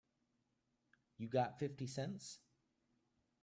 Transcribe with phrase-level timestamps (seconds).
[1.19, 2.39] You got fifty cents?